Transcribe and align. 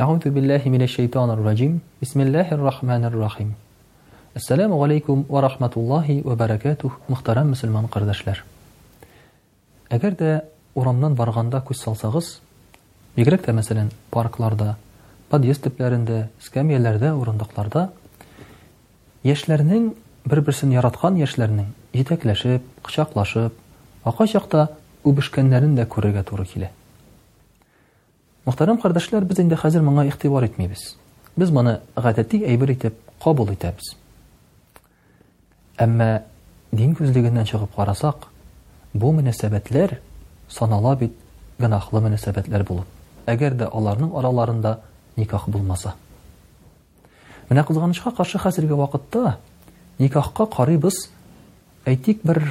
Ахунту 0.00 0.30
биллахи 0.30 0.68
минаш 0.68 0.90
шайтанир 0.92 1.38
раджим. 1.44 1.80
Бисмиллахир 2.00 2.58
рахманир 2.60 3.18
рахим. 3.18 3.56
Ассаламу 4.32 4.80
алейкум 4.84 5.26
ва 5.28 5.40
рахматуллахи 5.40 6.20
ва 6.24 6.36
баракатух. 6.36 7.00
Мухтарам 7.08 7.48
мусульман 7.48 7.88
кардашлар. 7.88 8.44
Агар 9.90 10.14
да 10.14 10.44
урамдан 10.76 11.14
барганда 11.16 11.64
күз 11.68 11.82
салсагыз, 11.82 12.38
бигрәк 13.16 13.42
тә 13.44 13.50
мәсәлән, 13.56 13.90
паркларда, 14.10 14.76
подъезд 15.30 15.66
төпләрендә, 15.66 16.28
скамьяләрдә, 16.46 17.16
урындыкларда 17.18 17.88
яшьләрнең 19.24 19.94
бер-берсен 20.26 20.70
яраткан 20.76 21.18
яшьләрнең 21.18 21.72
итәкләшеп, 21.92 22.62
кычаклашып, 22.84 23.52
ака 24.04 24.26
чакта 24.28 24.68
үбешкәннәрен 25.02 25.74
дә 25.74 25.88
күрергә 25.90 26.22
туры 26.22 26.44
килә. 26.46 26.70
Мөхтәрәм 28.48 28.78
кардашлар, 28.80 29.26
без 29.28 29.42
инде 29.42 29.58
хәзер 29.60 29.82
моңа 29.84 30.06
ихтивар 30.08 30.46
итмибез. 30.46 30.94
Без 31.36 31.50
моны 31.52 31.82
гадәти 31.96 32.38
әйбер 32.48 32.70
итеп 32.72 32.94
кабул 33.20 33.50
итәбез. 33.52 33.90
Әмма 35.76 36.22
дин 36.72 36.94
күзлегеннән 36.96 37.44
чыгып 37.50 37.74
карасак, 37.76 38.30
бу 38.94 39.12
мөнәсәбәтләр 39.18 39.98
санала 40.48 40.94
бит 40.96 41.12
гынахлы 41.60 42.00
мөнәсәбәтләр 42.06 42.64
булып. 42.66 42.88
Әгәр 43.28 43.58
дә 43.60 43.68
аларның 43.68 44.14
араларында 44.16 44.78
никах 45.20 45.44
булмаса. 45.52 45.92
Менә 47.50 47.66
кызганычка 47.68 48.14
каршы 48.16 48.40
хәзерге 48.40 48.78
вакытта 48.80 49.36
никахка 49.98 50.46
карыйбыз, 50.46 51.10
әйтик 51.84 52.24
бер 52.24 52.46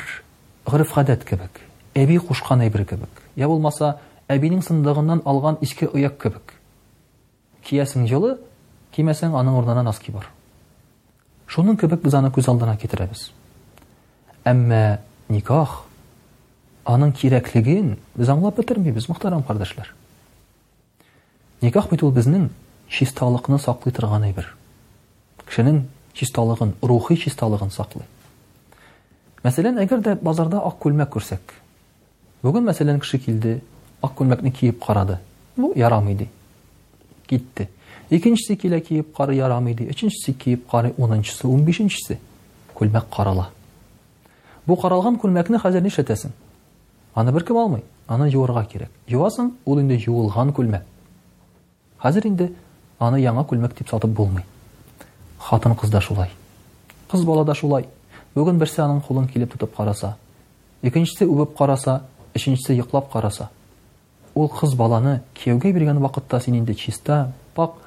гырыф 0.70 0.94
гадәт 0.96 1.26
кебек, 1.26 1.58
әби 1.98 2.20
кушкан 2.22 2.62
әйбер 2.68 2.86
кебек. 2.86 3.24
Я 3.36 3.48
булмаса, 3.50 3.96
әбинең 4.32 4.62
сындыгыннан 4.66 5.22
алган 5.28 5.58
иске 5.64 5.88
уяк 5.88 6.18
кебек. 6.22 6.54
Киясың 7.64 8.08
җылы, 8.08 8.34
кимәсәң 8.96 9.36
аның 9.40 9.56
орнына 9.62 9.84
наски 9.88 10.12
бар. 10.12 10.28
Шуның 11.48 11.78
кебек 11.80 12.04
без 12.04 12.14
аны 12.20 12.32
күз 12.36 12.50
алдына 12.52 12.76
китерәбез. 12.80 13.30
Әмма 14.48 15.00
никах 15.32 15.78
аның 16.88 17.14
кирәклеген 17.16 17.96
без 18.16 18.30
аңлап 18.32 18.60
бетермибез, 18.60 19.08
мөхтәрәм 19.10 19.46
кардәшләр. 19.48 19.90
Никах 21.62 21.88
бит 21.90 22.04
ул 22.04 22.12
безнең 22.16 22.50
чисталыкны 22.92 23.60
саклый 23.60 23.96
торган 23.96 24.24
әйбер. 24.28 24.52
Кешенең 25.48 25.86
чисталыгын, 26.16 26.74
рухи 26.82 27.16
чисталыгын 27.24 27.72
саклый. 27.72 28.04
Мәсәлән, 29.46 29.80
әгәр 29.84 30.02
дә 30.04 30.16
базарда 30.20 30.60
ак 30.68 30.80
күлмәк 30.84 31.12
күрсәк. 31.14 31.54
Бүген 32.44 32.66
мәсәлән, 32.68 33.00
кеше 33.04 33.20
килде, 33.22 33.58
ак 34.06 34.14
күлмәкне 34.18 34.52
киеп 34.54 34.80
карады. 34.84 35.18
Бу 35.58 35.72
ярамый 35.76 36.14
ди. 36.16 36.30
Китте. 37.26 37.70
Икенчесе 38.10 38.56
килә 38.56 38.80
киеп 38.82 39.14
кара 39.16 39.34
ярамый 39.36 39.74
ди. 39.74 39.88
Үченчесе 39.90 40.34
киеп 40.34 40.68
кара 40.70 40.92
10-нчысы, 40.92 41.42
15-нчысы 41.44 42.18
күлмәк 42.76 43.08
карала. 43.14 43.50
Бу 44.68 44.76
каралган 44.78 45.18
күлмәкне 45.18 45.60
хәзер 45.60 45.82
ни 45.84 45.92
Аны 47.18 47.32
бер 47.34 47.44
кем 47.44 47.58
алмый. 47.58 47.84
Аны 48.08 48.28
юырга 48.32 48.64
кирәк. 48.72 48.92
Юасын, 49.08 49.52
ул 49.66 49.80
инде 49.82 49.96
юылган 49.98 50.52
күлмәк. 50.54 50.84
Хәзер 52.04 52.28
инде 52.28 52.52
аны 53.00 53.18
яңа 53.20 53.42
күлмәк 53.44 53.74
дип 53.76 53.90
сатып 53.90 54.12
булмый. 54.12 54.44
Хатын 55.40 55.74
кыз 55.76 55.90
да 55.90 56.00
шулай. 56.00 56.30
Кыз 57.10 57.24
бала 57.26 57.44
да 57.44 57.56
шулай. 57.56 57.88
Бүген 58.36 58.60
берсе 58.60 58.84
аның 58.84 59.02
кулын 59.08 59.26
килеп 59.34 59.56
тотып 59.56 59.74
караса, 59.76 60.14
икенчесе 60.84 61.26
үбеп 61.26 61.58
караса, 61.58 62.04
үченчесе 62.36 62.76
йоклап 62.78 63.10
караса, 63.12 63.48
ул 64.38 64.50
кыз 64.54 64.76
баланы 64.78 65.16
кияүгә 65.38 65.72
биргән 65.74 65.98
вакытта 66.04 66.38
син 66.44 66.58
инде 66.60 66.76
чиста 66.78 67.16
пак 67.58 67.78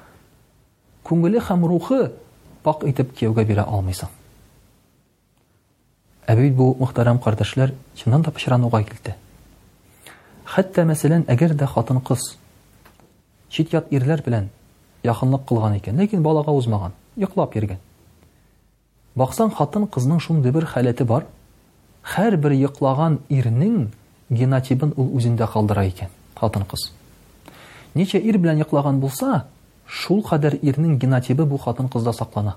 күңеле 1.07 1.39
һәм 1.47 1.63
рухы 1.71 1.99
пак 2.65 2.83
итеп 2.91 3.13
кияүгә 3.15 3.45
бирә 3.51 3.63
алмыйсың 3.71 4.11
ә 6.27 6.35
бит 6.39 6.55
бу 6.57 6.67
мөхтәрәм 6.81 7.21
кардәшләр 7.23 7.71
чыннан 8.01 8.25
да 8.27 8.33
пычрануга 8.35 8.83
килде 8.89 9.15
хәтта 10.55 10.83
мәсәлән 10.89 11.23
әгәр 11.31 11.55
дә 11.61 11.69
хатын 11.71 12.01
кыз 12.11 12.25
чит 13.55 13.71
ят 13.77 13.87
ирләр 13.95 14.23
белән 14.27 14.49
якынлык 15.07 15.47
кылган 15.53 15.79
икән 15.79 16.03
ләкин 16.03 16.23
балага 16.27 16.51
узмаган 16.59 16.97
йоклап 17.15 17.55
йөргән 17.55 17.79
хатын 19.61 19.87
кызның 19.95 20.19
шундый 20.27 20.51
бер 20.59 20.65
халәте 20.73 21.05
бар 21.13 21.25
бер 22.43 22.51
йоклаган 22.59 23.21
ирнең 23.29 23.85
генотибын 24.31 24.91
ул 24.97 25.13
үзендә 25.21 25.47
калдыра 25.55 25.85
икән 25.93 26.11
хатын 26.35 26.63
кыз 26.65 26.91
ничә 27.95 28.19
ир 28.19 28.37
белән 28.37 28.61
йоклаган 28.63 28.99
булса 28.99 29.45
шул 29.85 30.21
кадәр 30.23 30.55
ирнең 30.61 30.97
генотибы 30.99 31.45
бу 31.45 31.57
хатын 31.59 31.89
кызда 31.91 32.13
саклана 32.17 32.55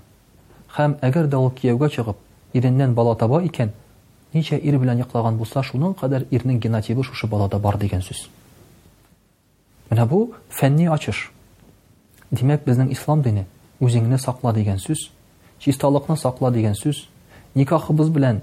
һәм 0.77 0.97
әгәр 1.03 1.27
дә 1.31 1.41
ул 1.43 1.51
кияүгә 1.55 1.89
чыгып 1.97 2.19
иреннән 2.55 2.95
бала 2.95 3.17
таба 3.17 3.43
икән 3.47 3.73
ничә 4.35 4.59
ир 4.59 4.79
белән 4.79 5.03
йоклаган 5.03 5.37
булса 5.37 5.63
шуның 5.63 5.97
кадәр 6.01 6.27
ирнең 6.31 6.61
генотибы 6.61 7.05
шушы 7.05 7.27
балада 7.27 7.59
бар 7.59 7.77
дигән 7.79 8.03
сүз 8.03 8.29
менә 9.91 10.07
бу 10.09 10.35
фәнни 10.49 10.87
ачыш 10.87 11.31
Димәк, 12.31 12.65
безнең 12.65 12.89
ислам 12.91 13.21
дине 13.23 13.47
үзеңне 13.81 14.19
сакла 14.19 14.53
дигән 14.53 14.79
сүз 14.79 15.09
чисталыкны 15.61 16.17
сакла 16.17 16.51
дигән 16.51 16.75
сүз 16.75 17.05
никахыбыз 17.55 18.09
белән 18.11 18.41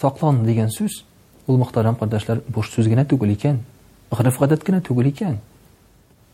саклан 0.00 0.44
дигән 0.46 0.70
сүз 0.70 1.02
ул 1.46 1.58
мөхтәрәм 1.58 1.96
кардәшләр 1.98 2.42
буш 2.48 2.70
сүз 2.74 2.86
генә 2.88 3.04
түгел 3.04 3.34
икән 3.34 3.60
Гынып 4.12 4.38
гадат 4.40 4.64
кенә 4.64 4.80
түгел 4.80 5.10
икән. 5.10 5.38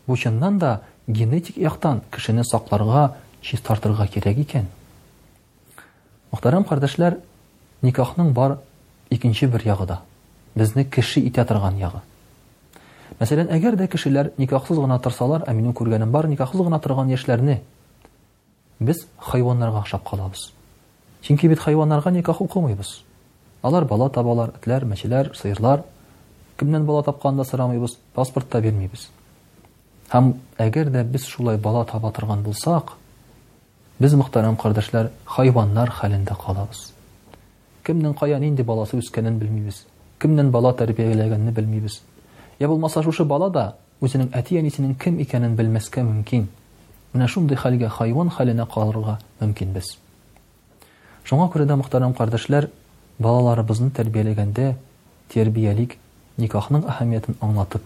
Бу 0.07 0.15
да 0.59 0.81
генетик 1.07 1.57
яктан 1.57 2.01
кешене 2.11 2.43
сакларга, 2.45 3.15
чи 3.41 3.57
тартырга 3.57 4.07
кирәк 4.07 4.37
икән. 4.37 4.65
Мохтарам 6.31 6.63
кардәшләр, 6.63 7.17
никахның 7.81 8.31
бар 8.33 8.59
икенче 9.09 9.47
бер 9.47 9.65
ягы 9.67 9.85
да. 9.85 10.01
Безне 10.55 10.85
кеше 10.85 11.19
итә 11.19 11.43
торган 11.45 11.75
ягы. 11.77 11.99
Мәсәлән, 13.19 13.51
әгәр 13.51 13.75
дә 13.77 13.87
кешеләр 13.91 14.31
никахсыз 14.37 14.77
гына 14.79 14.99
тырсалар, 14.99 15.43
ә 15.45 15.53
минем 15.53 15.73
күргәнем 15.73 16.11
бар 16.11 16.27
никахсыз 16.27 16.61
гына 16.61 16.79
торган 16.79 17.09
яшьләрне 17.09 17.61
без 18.79 19.05
хайваннарга 19.19 19.79
охшап 19.79 20.03
калабыз. 20.09 20.51
Чөнки 21.21 21.47
бит 21.47 21.59
хайваннарга 21.59 22.11
никах 22.11 22.41
укымыйбыз. 22.41 23.03
Алар 23.61 23.85
бала 23.85 24.09
табалар, 24.09 24.51
этләр, 24.61 24.85
мәчеләр, 24.85 25.33
сыерлар, 25.35 25.83
кімнен 26.59 26.85
бала 26.85 27.01
тапқанда 27.03 27.43
сорамыйбыз, 27.43 27.97
паспортта 28.15 28.59
та 28.59 28.61
бермейбіз 28.63 29.07
һәм 30.13 30.35
әгер 30.61 30.91
дә 30.93 31.01
біз 31.03 31.25
шулай 31.27 31.57
бала 31.57 31.83
таба 31.85 32.11
торған 32.15 32.43
болсақ 32.45 32.93
біз 33.99 34.13
мұхтарам 34.15 34.55
қардәшләр 34.61 35.09
хәлендә 35.27 36.35
қалабыз 36.35 36.93
кімнің 37.83 38.13
қая 38.17 38.39
нинди 38.39 38.61
баласы 38.63 38.95
үскәнен 38.97 39.37
белмибез. 39.39 39.85
кімнен 40.19 40.49
бала 40.51 40.73
тәрбиеләгәнне 40.73 41.51
белмибез. 41.51 42.01
Я 42.59 42.67
булмаса 42.67 43.03
шушы 43.03 43.25
бала 43.25 43.49
да 43.49 43.75
үзенең 44.01 44.29
әти 44.31 44.93
кем 44.99 45.19
икәнен 45.21 45.55
белмәскә 45.55 46.03
мөмкин 46.03 46.47
менә 47.13 47.27
шундый 47.27 47.57
хәлгә 47.57 47.89
хайван 47.89 48.29
хәленә 48.29 48.65
қалырға 48.69 49.17
мөмкин 49.41 49.73
без 49.73 49.97
шуңа 51.25 51.51
күрә 51.51 51.65
дә 51.65 51.75
мөхтәрәм 51.75 52.13
кардәшләр 52.13 52.69
балаларыбызны 53.19 53.89
тәрбияләгәндә 53.89 54.75
тәрбиялек 55.33 55.97
никахның 56.41 56.83
әһәмиятен 56.91 57.37
аңлатып, 57.45 57.83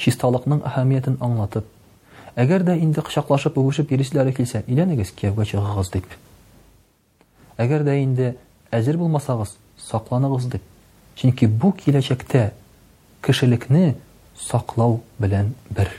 чисталыкның 0.00 0.62
әһәмиятен 0.68 1.16
аңлатып, 1.26 1.66
әгәр 2.40 2.64
дә 2.70 2.76
инде 2.80 3.02
кышаклашып 3.04 3.58
өгүшеп 3.60 3.92
ирешләре 3.92 4.32
килсә, 4.36 4.62
иленегез 4.66 5.12
кегә 5.12 5.44
чыгагыз 5.48 5.90
дип. 5.92 6.06
Әгәр 7.60 7.84
дә 7.84 7.96
инде 8.02 8.30
әзер 8.72 8.96
булмасагыз, 9.02 9.56
сакланыгыз 9.90 10.48
дип. 10.54 10.62
Чөнки 11.20 11.44
бу 11.46 11.72
киләчәктә 11.82 12.52
кешелекне 13.22 13.94
саклау 14.40 15.02
белән 15.20 15.52
бер. 15.70 15.92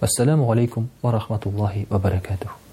Ассаламу 0.00 0.50
алейкум 0.50 0.88
ва 1.02 1.12
рахматуллахи 1.12 1.86
ва 1.88 1.98
баракатух. 1.98 2.65